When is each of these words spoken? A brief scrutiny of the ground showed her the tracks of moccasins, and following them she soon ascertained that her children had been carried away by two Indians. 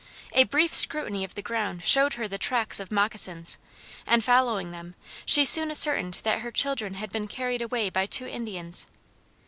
A 0.33 0.45
brief 0.45 0.73
scrutiny 0.73 1.23
of 1.23 1.35
the 1.35 1.43
ground 1.43 1.85
showed 1.85 2.13
her 2.13 2.27
the 2.27 2.39
tracks 2.39 2.79
of 2.79 2.91
moccasins, 2.91 3.59
and 4.07 4.23
following 4.23 4.71
them 4.71 4.95
she 5.27 5.45
soon 5.45 5.69
ascertained 5.69 6.21
that 6.23 6.39
her 6.39 6.49
children 6.51 6.95
had 6.95 7.11
been 7.11 7.27
carried 7.27 7.61
away 7.61 7.87
by 7.91 8.07
two 8.07 8.25
Indians. 8.25 8.87